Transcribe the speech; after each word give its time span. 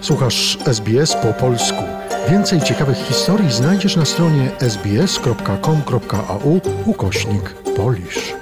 Słuchasz 0.00 0.58
SBS 0.66 1.16
po 1.16 1.32
polsku. 1.32 1.82
Więcej 2.30 2.60
ciekawych 2.60 2.96
historii 2.96 3.52
znajdziesz 3.52 3.96
na 3.96 4.04
stronie 4.04 4.50
sbs.com.au 4.60 6.60
ukośnik 6.86 7.54
polisz. 7.76 8.34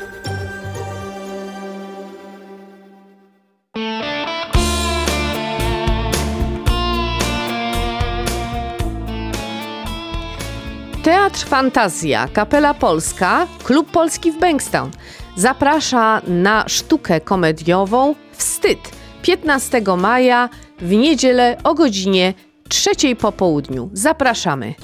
Teatr 11.03 11.45
Fantazja, 11.45 12.29
Kapela 12.29 12.75
Polska, 12.75 13.47
Klub 13.65 13.91
Polski 13.91 14.33
w 14.33 14.41
Bankstown 14.41 14.91
zaprasza 15.37 16.23
na 16.27 16.65
sztukę 16.69 17.21
komediową 17.21 18.15
Wstyd 18.33 19.00
15 19.23 19.83
maja 19.97 20.49
w 20.81 20.93
niedzielę 20.93 21.57
o 21.65 21.75
godzinie 21.75 22.35
trzeciej 22.69 23.17
po 23.17 23.33
południu. 23.33 23.91
Zapraszamy. 23.93 24.75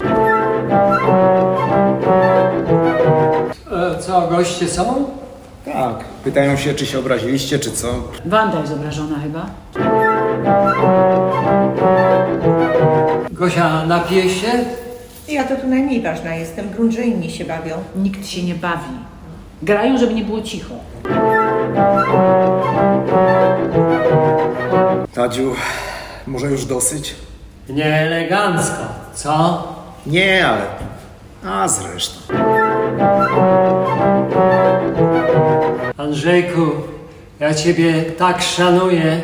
E, 3.72 3.98
Co, 4.02 4.28
goście 4.28 4.68
są? 4.68 5.04
Tak. 5.64 6.04
Pytają 6.24 6.56
się, 6.56 6.74
czy 6.74 6.86
się 6.86 6.98
obraziliście, 6.98 7.58
czy 7.58 7.70
co. 7.72 7.88
Wanda 8.24 8.60
jest 8.60 8.72
obrażona 8.72 9.16
chyba. 9.22 9.46
Gosia, 13.32 13.86
napije 13.86 14.30
się? 14.30 14.48
Ja 15.28 15.44
to 15.44 15.56
tu 15.56 15.66
najmniej 15.68 16.02
ważna 16.02 16.34
jestem. 16.34 16.70
Grunt, 16.70 16.92
że 16.92 17.02
inni 17.02 17.30
się 17.30 17.44
bawią. 17.44 17.74
Nikt 17.96 18.26
się 18.26 18.42
nie 18.42 18.54
bawi. 18.54 18.90
Grają, 19.62 19.98
żeby 19.98 20.14
nie 20.14 20.24
było 20.24 20.42
cicho. 20.42 20.74
Tadziu, 25.26 25.54
może 26.26 26.46
już 26.46 26.64
dosyć? 26.64 27.14
Nieelegancko, 27.68 28.82
co? 29.14 29.68
Nie, 30.06 30.48
ale... 30.48 30.62
A 31.46 31.68
zresztą. 31.68 32.34
Andrzejku, 35.96 36.60
ja 37.40 37.54
ciebie 37.54 38.02
tak 38.02 38.42
szanuję. 38.42 39.20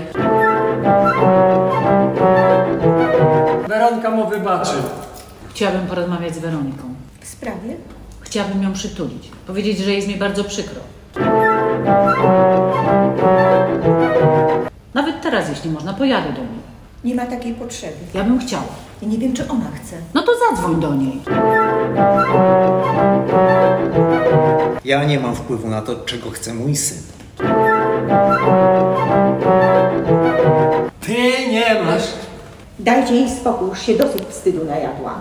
Weronka 3.69 4.11
mu 4.11 4.29
wybaczy. 4.29 4.77
Chciałabym 5.51 5.87
porozmawiać 5.87 6.35
z 6.35 6.39
Weroniką. 6.39 6.95
W 7.21 7.29
sprawie? 7.29 7.77
Chciałabym 8.21 8.63
ją 8.63 8.73
przytulić. 8.73 9.31
Powiedzieć, 9.47 9.79
że 9.79 9.93
jest 9.93 10.09
mi 10.09 10.17
bardzo 10.17 10.45
przykro. 10.45 10.81
Teraz, 15.33 15.49
jeśli 15.49 15.71
można, 15.71 15.93
pojadę 15.93 16.33
do 16.33 16.41
niej. 16.41 16.63
Nie 17.05 17.15
ma 17.15 17.27
takiej 17.27 17.55
potrzeby. 17.55 17.97
Ja 18.15 18.25
bym 18.25 18.39
chciała. 18.39 18.73
Ja 19.03 19.09
nie 19.09 19.19
wiem, 19.19 19.33
czy 19.33 19.49
ona 19.49 19.71
chce. 19.71 19.97
No 20.15 20.23
to 20.23 20.33
zadzwoń 20.39 20.81
do 20.81 20.95
niej. 20.95 21.21
Ja 24.85 25.05
nie 25.05 25.21
mam 25.21 25.35
wpływu 25.35 25.69
na 25.69 25.83
to, 25.83 25.97
czego 25.97 26.31
chce 26.31 26.55
mój 26.55 26.77
syn. 26.77 27.03
Ty 31.01 31.17
nie 31.51 31.83
masz. 31.85 32.09
Dajcie 32.79 33.15
jej 33.15 33.31
spokój, 33.31 33.69
już 33.69 33.83
się 33.83 33.95
dosyć 33.95 34.23
wstydu 34.29 34.65
najadła. 34.65 35.21